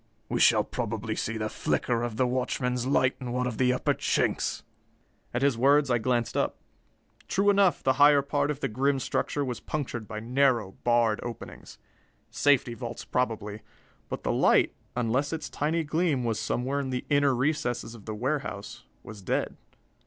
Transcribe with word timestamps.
We 0.29 0.39
shall 0.39 0.63
probably 0.63 1.15
see 1.15 1.37
the 1.37 1.47
flicker 1.47 2.01
of 2.01 2.17
the 2.17 2.25
watchman's 2.25 2.87
light 2.87 3.15
in 3.21 3.31
one 3.33 3.45
of 3.45 3.59
the 3.59 3.71
upper 3.71 3.93
chinks." 3.93 4.63
At 5.31 5.43
his 5.43 5.59
words, 5.59 5.91
I 5.91 5.99
glanced 5.99 6.35
up. 6.35 6.57
True 7.27 7.51
enough, 7.51 7.83
the 7.83 7.93
higher 8.01 8.23
part 8.23 8.49
of 8.49 8.61
the 8.61 8.67
grim 8.67 8.97
structure 8.99 9.45
was 9.45 9.59
punctured 9.59 10.07
by 10.07 10.19
narrow, 10.19 10.71
barred 10.83 11.19
openings. 11.21 11.77
Safety 12.31 12.73
vaults, 12.73 13.05
probably. 13.05 13.61
But 14.09 14.23
the 14.23 14.33
light, 14.33 14.73
unless 14.95 15.31
its 15.31 15.51
tiny 15.51 15.83
gleam 15.83 16.23
was 16.23 16.39
somewhere 16.39 16.79
in 16.79 16.89
the 16.89 17.05
inner 17.11 17.35
recesses 17.35 17.93
of 17.93 18.05
the 18.05 18.15
warehouse, 18.15 18.85
was 19.03 19.21
dead. 19.21 19.55